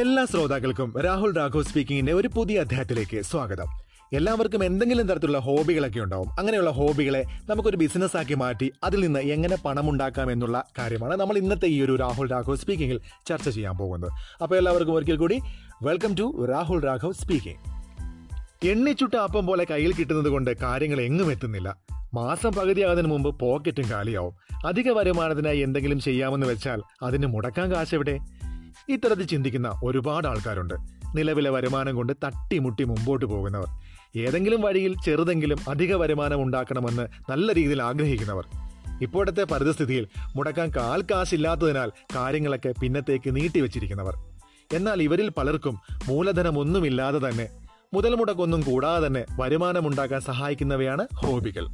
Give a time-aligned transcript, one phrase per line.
[0.00, 3.66] എല്ലാ ശ്രോതാക്കൾക്കും രാഹുൽ രാഘവ് സ്പീക്കിങ്ങിന്റെ ഒരു പുതിയ അധ്യായത്തിലേക്ക് സ്വാഗതം.
[4.12, 6.28] എല്ലാവർക്കും എന്തെങ്കിലും തരത്തിലുള്ള ഹോബികളൊക്കെ ഉണ്ടാവും.
[6.38, 11.66] അങ്ങനെയുള്ള ഹോബികളെ നമുക്കൊരു ബിസിനസ് ആക്കി മാറ്റി അതിൽ നിന്ന് എങ്ങനെ പണം ഉണ്ടാക്കാം എന്നുള്ള കാര്യമാണ് നമ്മൾ ഇന്നത്തെ
[11.66, 14.10] ഈ ഒരു രാഹുൽ രാഘവ് സ്പീക്കിങ്ങിൽ ചർച്ച ചെയ്യാൻ പോകുന്നത്.
[14.42, 15.40] അപ്പോൾ എല്ലാവർക്കും ഒരിക്കൽ കൂടി
[15.82, 17.58] welcome to Rahul Raghav speaking
[18.68, 21.76] എണ്ണിച്ചുട്ട അപ്പം പോലെ കയ്യിൽ കിട്ടുന്നത് കൊണ്ട് കാര്യങ്ങൾ എങ്ങും എത്തുന്നില്ല.
[22.14, 24.34] മാസം പകുതിയാകുന്നതിന് മുമ്പ് പോക്കറ്റും കാലിയാവും.
[24.66, 28.18] അധിക വരുമാനത്തിനായി എന്തെങ്കിലും ചെയ്യാമെന്ന് വെച്ചാൽ അതിന് മുടക്കാൻ കാശെവിടെ
[28.88, 30.74] ഇത്തരത്തിൽ ചിന്തിക്കുന്ന ഒരുപാട് ആൾക്കാരുണ്ട്.
[31.14, 33.66] നിലവിലെ വരുമാനം കൊണ്ട് തട്ടിമുട്ടി മുമ്പോട്ട് പോകുന്നവർ.
[34.20, 38.44] ഏതെങ്കിലും വഴിയിൽ ചെറുതെങ്കിലും അധിക വരുമാനം ഉണ്ടാക്കണമെന്ന് നല്ല രീതിയിൽ ആഗ്രഹിക്കുന്നവർ.
[39.02, 44.14] ഇപ്പോഴത്തെ പരിതസ്ഥിതിയിൽ മുടക്കാൻ കാൽ കാശില്ലാത്തതിനാൽ കാര്യങ്ങളൊക്കെ പിന്നത്തേക്ക് നീട്ടിവെച്ചിരിക്കുന്നവർ.
[44.72, 47.48] എന്നാൽ ഇവരിൽ പലർക്കും മൂലധനമൊന്നുമില്ലാതെ തന്നെ
[47.94, 51.66] മുതൽ മുടക്കൊന്നും കൂടാതെ തന്നെ വരുമാനമുണ്ടാക്കാൻ സഹായിക്കുന്നവയാണ് ഹോബികൾ.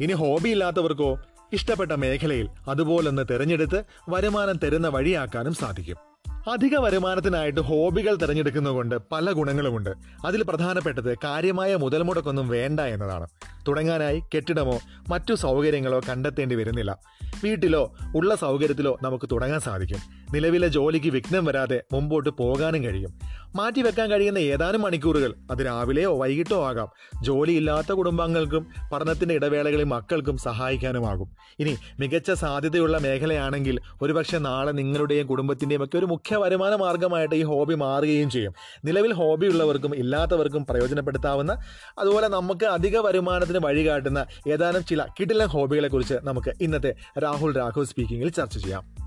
[0.00, 1.18] ഇനി ഹോബി ഇല്ലാത്തവർക്കോ
[1.52, 6.11] ഇഷ്ടപ്പെട്ട മേഖലയിൽ അതുപോലൊന്ന് തിരഞ്ഞെടുത്ത് വരുമാനം തരുന്ന വഴിയാക്കാനും സാധിക്കും.
[6.50, 9.90] അധിക വരുമാനത്തിനായിട്ട് ഹോബികൾ തിരഞ്ഞെടുക്കുന്നതുകൊണ്ട് പല ഗുണങ്ങളുമുണ്ട്.
[10.24, 13.26] അതിൽ പ്രധാനപ്പെട്ടത് കാര്യമായ മുതൽമുടക്കൊന്നും വേണ്ട എന്നതാണ്.
[13.68, 16.98] തുടങ്ങാനായി കെട്ടിടമോ മറ്റു സൗകര്യങ്ങളോ കണ്ടെത്തേണ്ടി വരുന്നില്ല.
[17.44, 19.98] വീട്ടിലോ ഉള്ള സൗകര്യത്തിലോ നമുക്ക് തുടങ്ങാൻ സാധിക്കും.
[20.32, 23.14] നിലവിലെ ജോലിക്ക് വിഘ്നം വരാതെ മുമ്പോട്ട് പോകാനും കഴിയും.
[23.56, 26.88] മാറ്റിവെക്കാൻ കഴിയുന്ന ഏതാനും മണിക്കൂറുകൾ അത് രാവിലെയോ വൈകിട്ടോ ആകാം.
[27.22, 31.36] ജോലിയില്ലാത്ത കുടുംബാംഗങ്ങൾക്കും പഠനത്തിന്റെ ഇടവേളകളിൽ മക്കൾക്കും സഹായിക്കാനുമാകും.
[31.58, 37.74] ഇനി മികച്ച സാധ്യതയുള്ള മേഖലയാണെങ്കിൽ ഒരുപക്ഷെ നാളെ നിങ്ങളുടെയും കുടുംബത്തിന്റെയും ഒക്കെ ഒരു മുഖ്യ വരുമാന മാർഗമായിട്ട് ഈ ഹോബി
[37.74, 38.54] മാറുകയും ചെയ്യും.
[38.84, 41.58] നിലവിൽ ഹോബി ഉള്ളവർക്കും ഇല്ലാത്തവർക്കും പ്രയോജനപ്പെടുത്താവുന്ന
[41.98, 48.28] അതുപോലെ നമുക്ക് അധിക വരുമാനത്തിന് വഴികാട്ടുന്ന ഏതാനും ചില കിടിലൻ ഹോബികളെ കുറിച്ച് നമുക്ക് ഇന്നത്തെ രാഹുൽ രാഘവ് സ്പീക്കിംഗിൽ
[48.28, 49.01] ചർച്ച ചെയ്യാം.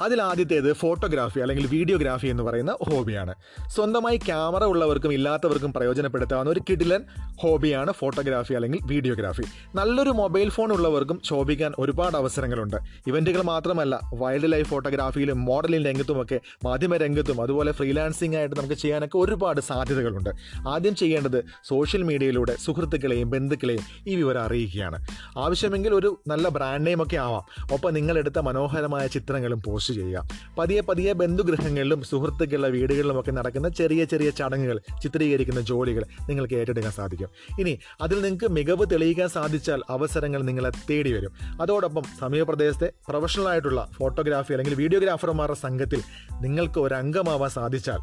[0.00, 3.34] അതിൽ ആദ്യത്തേത് ഫോട്ടോഗ്രാഫി അല്ലെങ്കിൽ വീഡിയോഗ്രാഫി എന്ന് പറയുന്ന ഹോബിയാണ്.
[3.66, 7.04] സ്വന്തമായി ക്യാമറ ഉള്ളവർക്കും ഇല്ലാത്തവർക്കും പ്രയോജനപ്പെടുത്താവുന്ന ഒരു കിടിലൻ
[7.36, 9.42] ഹോബിയാണ് ഫോട്ടോഗ്രാഫി അല്ലെങ്കിൽ വീഡിയോഗ്രാഫി.
[9.74, 12.76] നല്ലൊരു മൊബൈൽ ഫോൺ ഉള്ളവർക്കും ശോഭിക്കാൻ ഒരുപാട് അവസരങ്ങളുണ്ട്.
[13.06, 19.60] ഇവന്റുകൾ മാത്രമല്ല വൈൽഡ് ലൈഫ് ഫോട്ടോഗ്രാഫിയിലും മോഡലിംഗ് രംഗത്തുമൊക്കെ മാധ്യമ രംഗത്തും അതുപോലെ ഫ്രീലാൻസിംഗ് ആയിട്ട് നമുക്ക് ചെയ്യാനൊക്കെ ഒരുപാട്
[19.60, 20.30] സാധ്യതകളുണ്ട്.
[20.68, 25.06] ആദ്യം ചെയ്യേണ്ടത് സോഷ്യൽ മീഡിയയിലൂടെ സുഹൃത്തുക്കളെയും ബന്ധുക്കളെയും ഈ വിവരം അറിയിക്കുകയാണ്.
[25.38, 27.64] ആവശ്യമെങ്കിൽ ഒരു നല്ല ബ്രാൻഡ് നെയിം ഒക്കെ ആവാം.
[27.72, 30.22] ഒപ്പം നിങ്ങളെടുത്ത മനോഹരമായ ചിത്രങ്ങളും പോസ്റ്റ് ചെയ്യുക
[30.58, 37.30] പതിയെ പതിയെ ബന്ധുഗൃഹങ്ങളിലും സുഹൃത്തുക്കളുടെ വീടുകളിലും ഒക്കെ നടക്കുന്ന ചെറിയ ചെറിയ ചടങ്ങുകൾ ചിത്രീകരിക്കുന്ന ജോലികൾ നിങ്ങൾക്ക് ഏറ്റെടുക്കാൻ സാധിക്കും.
[37.58, 41.32] ഇനി അതിൽ നിങ്ങൾക്ക് മികവ് തെളിയിക്കാൻ സാധിച്ചാൽ അവസരങ്ങൾ നിങ്ങളെ തേടി വരും.
[41.60, 46.02] അതോടൊപ്പം സമീപപ്രദേശത്തെ പ്രൊഫഷണൽ ആയിട്ടുള്ള ഫോട്ടോഗ്രാഫി അല്ലെങ്കിൽ വീഡിയോഗ്രാഫർമാരുടെ സംഘത്തിൽ
[46.46, 48.00] നിങ്ങൾക്ക് ഒരു അംഗമാവാൻ സാധിച്ചാൽ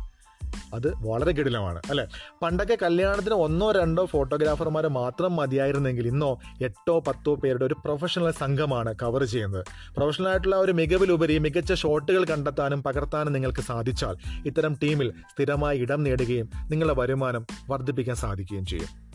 [0.74, 2.08] അത് വളരെ കിടിലമാണ് അല്ലെ?
[2.42, 9.24] പണ്ടൊക്കെ കല്യാണത്തിന് ഒന്നോ രണ്ടോ ഫോട്ടോഗ്രാഫർമാരെ മാത്രം മതിയായിരുന്നെങ്കിൽ ഇന്നോ എട്ടോ പത്തോ പേരുടെ ഒരു പ്രൊഫഷണൽ സംഘമാണ് കവർ
[9.24, 9.66] ചെയ്യുന്നത്.
[9.98, 16.50] പ്രൊഫഷണൽ ആയിട്ടുള്ള ഒരു മികവിലുപരി മികച്ച ഷോട്ടുകൾ കണ്ടെത്താനും പകർത്താനും നിങ്ങൾക്ക് സാധിച്ചാൽ ഇത്തരം ടീമിൽ സ്ഥിരമായി ഇടം നേടുകയും
[16.70, 19.06] നിങ്ങളുടെ വരുമാനം വർദ്ധിപ്പിക്കാൻ സാധിക്കുകയും ചെയ്യും.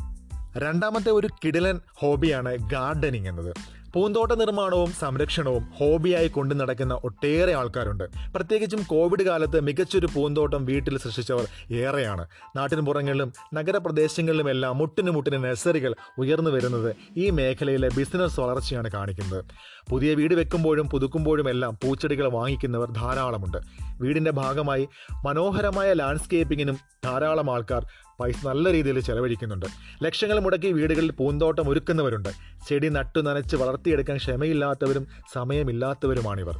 [0.57, 3.80] രണ്ടാമത്തെ ഒരു കിടിലൻ ഹോബിയാണ് ഗാർഡനിങ് എന്നത്.
[3.95, 8.05] പൂന്തോട്ട നിർമ്മാണവും സംരക്ഷണവും ഹോബിയായി കൊണ്ടു നടക്കുന്ന ഒട്ടേറെ ആൾക്കാരുണ്ട്.
[8.35, 12.27] പ്രത്യേകിച്ചും കോവിഡ് കാലത്ത് മികച്ചൊരു പൂന്തോട്ടം വീട്ടിൽ സൃഷ്ടിച്ചവർ ഏറെയാണ്.
[12.57, 19.45] നാട്ടിൻ നാട്ടിൻപുറങ്ങളിലും നഗരപ്രദേശങ്ങളിലുമെല്ലാം മുട്ടിന് മുട്ടിന് നഴ്സറികൾ ഉയർന്നു വരുന്നത് ഈ മേഖലയിലെ ബിസിനസ് വളർച്ചയാണ് കാണിക്കുന്നത്.
[19.91, 23.59] പുതിയ വീട് വെക്കുമ്പോഴും പുതുക്കുമ്പോഴും എല്ലാം പൂച്ചെടികൾ വാങ്ങിക്കുന്നവർ ധാരാളമുണ്ട്.
[24.01, 24.89] വീടിന്റെ ഭാഗമായി
[25.25, 27.87] മനോഹരമായ ലാൻഡ്സ്കേപ്പിങ്ങിനും ധാരാളം ആൾക്കാർ
[28.21, 29.67] പൈസ നല്ല രീതിയിൽ ചെലവഴിക്കുന്നുണ്ട്.
[30.03, 32.29] ലക്ഷങ്ങൾ മുടക്കി വീടുകളിൽ പൂന്തോട്ടം ഒരുക്കുന്നവരുണ്ട്.
[32.69, 36.57] ചെടി നട്ടു നനച്ച് വളർത്തിയെടുക്കാൻ ക്ഷമയില്ലാത്തവരും സമയമില്ലാത്തവരുമാണിവർ.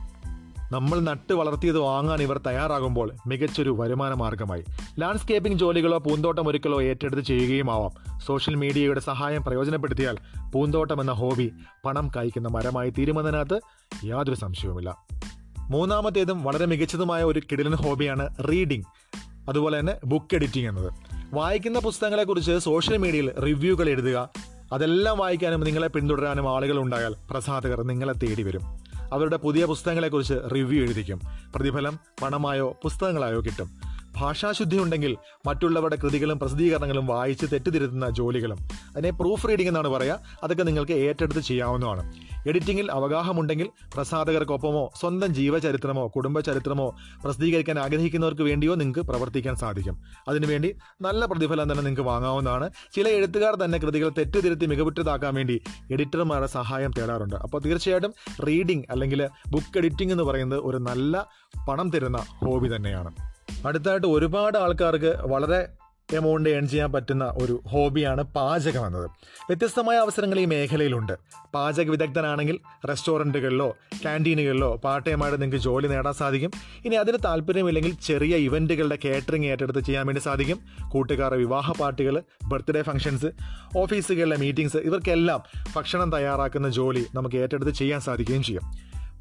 [0.73, 4.65] നമ്മൾ നട്ട് വളർത്തിയത് വാങ്ങാൻ ഇവർ തയ്യാറാകുമ്പോൾ മികച്ചൊരു വരുമാന മാർഗമായി
[4.99, 8.21] ലാൻഡ്സ്കേപ്പിംഗ് ജോലികളോ പൂന്തോട്ടം ഒരുക്കലോ ഏറ്റെടുത്ത് ചെയ്യുകയുമാവാം.
[8.27, 10.19] സോഷ്യൽ മീഡിയയുടെ സഹായം പ്രയോജനപ്പെടുത്തിയാൽ
[10.55, 11.53] പൂന്തോട്ടം എന്ന ഹോബി
[11.85, 13.61] പണം കായ്ക്കുന്ന മരമായി തീരുമെന്നതിനകത്ത്
[14.05, 14.99] യാതൊരു സംശയവുമില്ല.
[15.69, 18.85] മൂന്നാമത്തേതും വളരെ മികച്ചതുമായ ഒരു കിടിലൻ ഹോബിയാണ് റീഡിംഗ്
[19.49, 21.20] അതുപോലെ തന്നെ ബുക്ക് എഡിറ്റിംഗ് എന്നത്.
[21.33, 24.31] വായിക്കുന്ന പുസ്തകങ്ങളെക്കുറിച്ച് സോഷ്യൽ മീഡിയയിൽ റിവ്യൂകൾ എഴുതുക.
[24.73, 28.61] അതെല്ലാം വായിക്കാനും നിങ്ങളെ പിന്തുടരാനും ആളുകൾ ഉണ്ടായാൽ പ്രസാധകർ നിങ്ങളെ തേടി വരും.
[29.13, 31.21] അവരുടെ പുതിയ പുസ്തകങ്ങളെക്കുറിച്ച് റിവ്യൂ എഴുതിക്കും.
[31.55, 33.71] പ്രതിഫലം പണമായോ പുസ്തകങ്ങളായോ കിട്ടും.
[34.17, 38.59] ഭാഷാശുദ്ധി ഉണ്ടെങ്കിൽ മറ്റുള്ളവരുടെ കൃതികളും പ്രസിദ്ധീകരണങ്ങളും വായിച്ച് തെറ്റുതിരുത്തുന്ന ജോലികളും.
[38.93, 40.21] അതിനെ പ്രൂഫ് റീഡിംഗ് എന്നാണ് പറയുക.
[40.43, 42.13] അതൊക്കെ നിങ്ങൾക്ക് ഏറ്റെടുത്ത് ചെയ്യാവുന്നതാണ്.
[42.49, 50.03] എഡിറ്റിംഗിൽ അവഗാഹമുണ്ടെങ്കിൽ പ്രസാധകർക്കൊപ്പമോ സ്വന്തം ജീവചരിത്രമോ കുടുംബചരിത്രമോ പ്രസിദ്ധീകരിക്കാൻ ആഗ്രഹിക്കുന്നവർക്ക് വേണ്ടിയോ നിങ്ങൾക്ക് പ്രവർത്തിക്കാൻ സാധിക്കും.
[50.29, 52.71] അതിനുവേണ്ടി നല്ല പ്രതിഫലം തന്നെ നിങ്ങൾക്ക് വാങ്ങാവുന്നതാണ്.
[52.93, 57.37] ചില എഴുത്തുകാർ തന്നെ കൃതികൾ തെറ്റുതിരുത്തി മികവുറ്റതാക്കാൻ വേണ്ടി എഡിറ്റർമാരുടെ സഹായം തേടാറുണ്ട്.
[57.37, 58.15] അപ്പോൾ തീർച്ചയായിട്ടും
[58.47, 61.27] റീഡിംഗ് അല്ലെങ്കിൽ ബുക്ക് എഡിറ്റിംഗ് എന്ന് പറയുന്നത് ഒരു നല്ല
[61.69, 63.15] പണം തരുന്ന ഹോബി തന്നെയാണ്.
[63.67, 65.69] അടുത്തായിട്ട് ഒരുപാട് ആൾക്കാർക്ക് വളരെ
[66.13, 69.11] എമൗണ്ട് ഏൺ ചെയ്യാൻ പറ്റുന്ന ഒരു ഹോബിയാണ് പാചകം എന്നത്.
[69.27, 71.13] വ്യത്യസ്തമായ അവസരങ്ങൾ ഈ മേഖലയിലുണ്ട്.
[71.55, 72.59] പാചക വിദഗ്ധനാണെങ്കിൽ
[72.89, 76.51] റെസ്റ്റോറന്റുകളിലോ ക്യാന്റീനുകളിലോ പാർട്ട് ടൈമായിട്ട് നിങ്ങൾക്ക് ജോലി നേടാൻ സാധിക്കും.
[76.85, 80.61] ഇനി അതിന് താല്പര്യമില്ലെങ്കിൽ ചെറിയ ഇവന്റുകളുടെ കേറ്ററിംഗ് ഏറ്റെടുത്ത് ചെയ്യാൻ വേണ്ടി സാധിക്കും.
[80.89, 83.27] കൂട്ടുകാരുടെ വിവാഹ പാർട്ടികൾ ബർത്ത്ഡേ ഫംഗ്ഷൻസ്
[83.79, 85.43] ഓഫീസുകളിലെ മീറ്റിംഗ്സ് ഇവർക്കെല്ലാം
[85.77, 88.63] ഭക്ഷണം തയ്യാറാക്കുന്ന ജോലി നമുക്ക് ഏറ്റെടുത്ത് ചെയ്യാൻ സാധിക്കുകയും ചെയ്യും.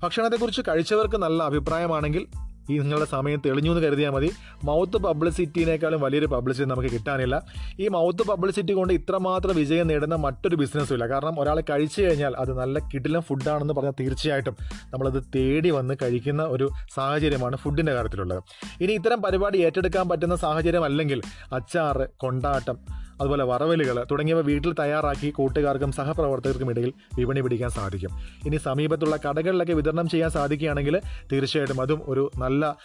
[0.04, 2.28] ഭക്ഷണത്തെക്കുറിച്ച് കഴിച്ചവർക്ക് നല്ല അഭിപ്രായമാണെങ്കിൽ
[2.70, 4.32] ഈ നിങ്ങളുടെ സമയം തെളിഞ്ഞു എന്ന് കരുതിയാൽ മതി.
[4.64, 7.44] മൗത്ത് പബ്ലിസിറ്റിനേക്കാളും വലിയൊരു പബ്ലിസിറ്റി നമുക്ക് കിട്ടാനില്ല.
[7.80, 11.08] ഈ മൗത്ത് പബ്ലിസിറ്റി കൊണ്ട് ഇത്രമാത്രം വിജയം നേടുന്ന മറ്റൊരു ബിസിനസ്സും ഇല്ല.
[11.08, 14.58] കാരണം ഒരാൾ കഴിച്ചു കഴിഞ്ഞാൽ അത് നല്ല കിടിലം ഫുഡാണെന്ന് പറഞ്ഞാൽ തീർച്ചയായിട്ടും
[14.94, 18.44] നമ്മളത് തേടി വന്ന് കഴിക്കുന്ന ഒരു സാഹചര്യമാണ് ഫുഡിന്റെ കാര്യത്തിലുള്ളത്.
[18.82, 21.22] ഇനി ഇത്തരം പരിപാടി ഏറ്റെടുക്കാൻ പറ്റുന്ന സാഹചര്യം അല്ലെങ്കിൽ
[21.54, 28.12] അച്ചാറ് കൊണ്ടാട്ടം അതുപോലെ വറവലുകൾ തുടങ്ങിയവ വീട്ടിൽ തയ്യാറാക്കി കൂട്ടുകാർക്കും സഹപ്രവർത്തകർക്കും ഇടയിൽ വിപണി പിടിക്കാൻ സാധിക്കും.
[28.46, 30.98] ഇനി സമീപത്തുള്ള കടകളിലൊക്കെ വിതരണം ചെയ്യാൻ സാധിക്കുകയാണെങ്കിൽ
[31.32, 32.76] തീർച്ചയായിട്ടും അതും ഒരു നല്ല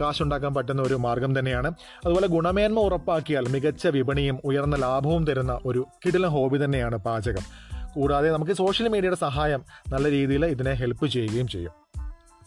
[0.00, 1.70] കാശുണ്ടാക്കാൻ പറ്റുന്ന ഒരു മാർഗം തന്നെയാണ്.
[2.06, 7.46] അതുപോലെ ഗുണമേന്മ ഉറപ്പാക്കിയാൽ മികച്ച വിപണിയും ഉയർന്ന ലാഭവും തരുന്ന ഒരു കിടിലം ഹോബി തന്നെയാണ് പാചകം.
[7.94, 9.60] കൂടാതെ നമുക്ക് സോഷ്യൽ മീഡിയയുടെ സഹായം
[9.92, 11.85] നല്ല രീതിയിൽ ഇതിനെ ഹെൽപ്പ് ചെയ്യുകയും ചെയ്യും.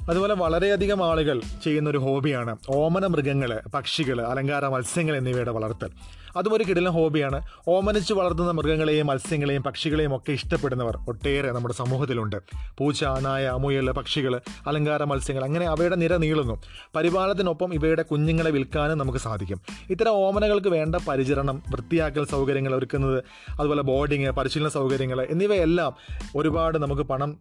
[0.10, 5.90] അതുപോലെ വളരെയധികം ആളുകൾ ചെയ്യുന്ന ഒരു ഹോബിയാണ് ഓമന മൃഗങ്ങൾ പക്ഷികൾ അലങ്കാര മത്സ്യങ്ങൾ എന്നിവയുടെ വളർത്തൽ.
[6.38, 7.42] അതും ഒരു കിടിലൻ ഹോബിയാണ്.
[7.68, 12.36] ഓമനിച്ച് വളർത്തുന്ന മൃഗങ്ങളെയും മത്സ്യങ്ങളെയും പക്ഷികളെയും ഒക്കെ ഇഷ്ടപ്പെടുന്നവർ ഒട്ടേറെ നമ്മുടെ സമൂഹത്തിലുണ്ട്.
[12.78, 16.62] പൂച്ച നായ മുയൽ പക്ഷികൾ അലങ്കാര മത്സ്യങ്ങൾ അങ്ങനെ അവയുടെ നിര നീളുന്നു.
[16.96, 19.62] പരിപാലനത്തിനൊപ്പം ഇവയുടെ കുഞ്ഞുങ്ങളെ വിൽക്കാനും നമുക്ക് സാധിക്കും.
[19.90, 23.24] ഇത്തരം ഓമനകൾക്ക് വേണ്ട പരിചരണം വൃത്തിയാക്കൽ സൗകര്യങ്ങൾ ഒരുക്കുന്നത്
[23.60, 25.96] അതുപോലെ ബോർഡിങ് പരിശീലന സൗകര്യങ്ങൾ എന്നിവയെല്ലാം
[26.36, 27.38] ഒരുപാട് നമുക്ക് പണം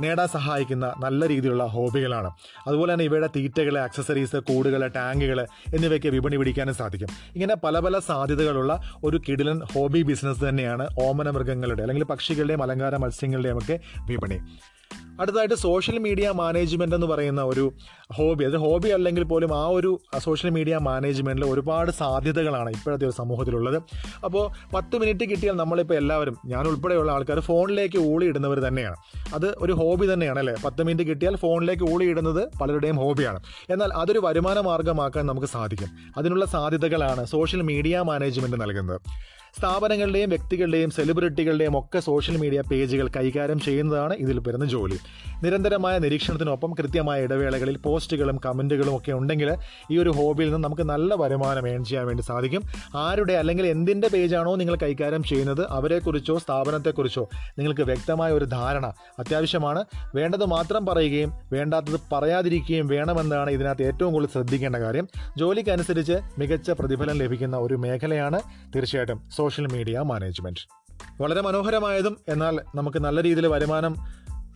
[0.00, 2.30] നേടാൻ സഹായിക്കുന്ന നല്ല രീതിയിലുള്ള ഹോബികളാണ്.
[2.66, 7.08] അതുപോലെ തന്നെ ഇവയുടെ തീറ്റകൾ ആക്സസറീസ് കൂടുകൾ ടാങ്കുകൾ എന്നിവയ്ക്ക് വിപണി പിടിക്കാനും സാധിക്കും.
[7.34, 13.58] ഇങ്ങനെ പല പല സാധ്യതകളുള്ള ഒരു കിടിലൻ ഹോബി ബിസിനസ് തന്നെയാണ് ഓമന മൃഗങ്ങളുടെ അല്ലെങ്കിൽ പക്ഷികളുടെയും അലങ്കാര മത്സ്യങ്ങളുടെയും
[13.58, 14.38] ഒക്കെ വിപണി.
[15.20, 17.72] അടുത്തതായിട്ട് സോഷ്യൽ മീഡിയ മാനേജ്മെന്റ് എന്ന് പറയുന്ന ഒരു
[18.12, 23.82] ഹോബി അത് ഹോബി അല്ലെങ്കിൽ പോലും ആ ഒരു സോഷ്യൽ മീഡിയ മാനേജ്മെന്റിൽ ഒരുപാട് സാധ്യതകളാണ് ഇപ്പോഴത്തെ ഒരു സമൂഹത്തിലുള്ളത്.
[24.24, 28.96] അപ്പോൾ പത്ത് മിനിറ്റ് കിട്ടിയാൽ നമ്മളിപ്പോൾ എല്ലാവരും ഞാൻ ഉൾപ്പെടെയുള്ള ആൾക്കാർ ഫോണിലേക്ക് ഊളിയിടുന്നവർ തന്നെയാണ്.
[29.34, 30.54] അത് ഒരു ഹോബി തന്നെയാണ് അല്ലേ?
[30.64, 33.40] പത്ത് മിനിറ്റ് കിട്ടിയാൽ ഫോണിലേക്ക് ഊളിയിടുന്നത് പലരുടെയും ഹോബിയാണ്
[33.70, 35.88] എന്നാൽ അതൊരു വരുമാന മാർഗമാക്കാൻ നമുക്ക് സാധിക്കും.
[36.16, 39.00] അതിനുള്ള സാധ്യതകളാണ് സോഷ്യൽ മീഡിയ മാനേജ്മെന്റ് നൽകുന്നത്.
[39.58, 44.98] സ്ഥാപനങ്ങളുടെയും വ്യക്തികളുടെയും സെലിബ്രിറ്റികളുടെയും ഒക്കെ സോഷ്യൽ മീഡിയ പേജുകൾ കൈകാര്യം ചെയ്യുന്നതാണ് ഇതിൽ വരുന്ന ജോലി.
[45.44, 49.50] നിരന്തരമായ നിരീക്ഷണത്തിനൊപ്പം കൃത്യമായ ഇടവേളകളിൽ പോസ്റ്റുകളും കമന്റുകളും ഒക്കെ ഉണ്ടെങ്കിൽ
[49.90, 52.62] ഈ ഒരു ഹോബിയിൽ നിന്ന് നമുക്ക് നല്ല വരുമാനം ഏൺ ചെയ്യാൻ വേണ്ടി സാധിക്കും.
[52.94, 57.28] ആരുടെ അല്ലെങ്കിൽ എന്തിന്റെ പേജാണോ നിങ്ങൾ കൈകാര്യം ചെയ്യുന്നത് അവരെക്കുറിച്ചോ സ്ഥാപനത്തെക്കുറിച്ചോ
[57.58, 59.84] നിങ്ങൾക്ക് വ്യക്തമായ ഒരു ധാരണ അത്യാവശ്യമാണ്.
[60.14, 65.08] വേണ്ടത് മാത്രം പറയുകയും വേണ്ടാത്തത് പറയാതിരിക്കുകയും വേണമെന്നാണ് ഇതിനകത്ത് ഏറ്റവും കൂടുതൽ ശ്രദ്ധിക്കേണ്ട കാര്യം.
[65.38, 68.40] ജോലിക്കനുസരിച്ച് മികച്ച പ്രതിഫലം ലഭിക്കുന്ന ഒരു മേഖലയാണ്
[68.76, 70.60] തീർച്ചയായിട്ടും സോഷ്യൽ മീഡിയ മാനേജ്മെന്റ്.
[71.22, 73.96] വളരെ മനോഹരമായതും എന്നാൽ നമുക്ക് നല്ല രീതിയിൽ വരുമാനം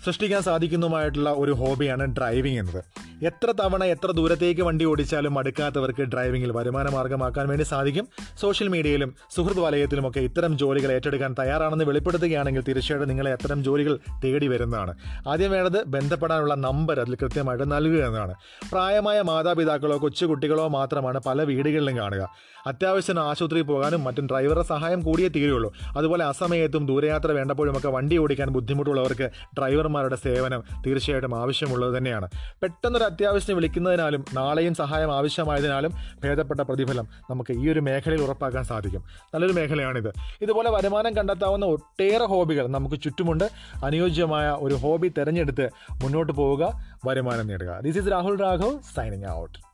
[0.07, 2.85] സൃഷ്ടിക്കാൻ സാധിക്കുന്നതുമായിട്ടുള്ള ഒരു ഹോബിയാണ് ഡ്രൈവിംഗ് എന്നത്.
[3.23, 8.09] എത്ര തവണ എത്ര ദൂരത്തേക്ക് വണ്ടി ഓടിച്ചാലും മടുക്കാത്തവർക്ക് ഡ്രൈവിംഗിൽ വരുമാന മാർഗമാക്കാൻ വേണ്ടി സാധിക്കും.
[8.41, 14.95] സോഷ്യൽ മീഡിയയിലും സുഹൃത്ത് വലയത്തിലുമൊക്കെ ഇത്തരം ജോലികൾ ഏറ്റെടുക്കാൻ തയ്യാറാണെന്ന് വെളിപ്പെടുത്തുകയാണെങ്കിൽ തീർച്ചയായിട്ടും നിങ്ങളെ അത്തരം ജോലികൾ തേടി വരുന്നതാണ്.
[15.29, 18.35] ആദ്യം വേണ്ടത് ബന്ധപ്പെടാനുള്ള നമ്പർ അതിൽ കൃത്യമായിട്ട് നൽകുക എന്നതാണ്.
[18.73, 22.29] പ്രായമായ മാതാപിതാക്കളോ കൊച്ചുകുട്ടികളോ മാത്രമാണ് പല വീടുകളിലും കാണുക.
[22.67, 25.73] അത്യാവശ്യം ആശുപത്രിയിൽ പോകാനും മറ്റും ഡ്രൈവറുടെ സഹായം കൂടിയേ തീരുള്ളൂ.
[25.97, 32.29] അതുപോലെ അസമയത്തും ദൂരയാത്ര വേണ്ടപ്പോഴുമൊക്കെ വണ്ടി ഓടിക്കാൻ ബുദ്ധിമുട്ടുള്ളവർക്ക് ഡ്രൈവർമാരുടെ സേവനം തീർച്ചയായിട്ടും ആവശ്യമുള്ളത് തന്നെയാണ്.
[32.63, 35.93] പെട്ടെന്നൊരു അത്യാവശ്യം വിളിക്കുന്നതിനാലും നാളെയും സഹായം ആവശ്യമായതിനാലും
[36.25, 39.03] ഭേദപ്പെട്ട പ്രതിഫലം നമുക്ക് ഈ ഒരു മേഖലയിൽ ഉറപ്പാക്കാൻ സാധിക്കും.
[39.35, 40.13] നല്ലൊരു മേഖലയാണിത്.
[40.43, 43.51] ഇതുപോലെ വരുമാനം കണ്ടെത്താവുന്ന ഒട്ടേറെ ഹോബികൾ നമുക്ക് ചുറ്റുമുണ്ട്.
[43.85, 45.71] അനുയോജ്യമായ ഒരു ഹോബി തിരഞ്ഞെടുത്ത്
[46.03, 47.81] മുന്നോട്ട് പോവുക വരുമാനം നേടുക.
[47.81, 49.68] This is Rahul Raghav signing out